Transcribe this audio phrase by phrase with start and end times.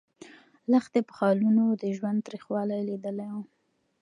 [0.71, 3.37] لښتې په خالونو د ژوند تریخوالی لیدلی و.